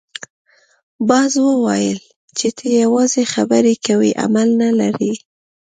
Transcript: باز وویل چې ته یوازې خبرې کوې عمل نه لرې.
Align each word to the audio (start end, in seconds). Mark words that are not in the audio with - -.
باز 1.09 1.31
وویل 1.47 1.99
چې 2.37 2.47
ته 2.57 2.65
یوازې 2.81 3.23
خبرې 3.33 3.73
کوې 3.87 4.11
عمل 4.23 4.49
نه 4.61 4.69
لرې. 4.79 5.13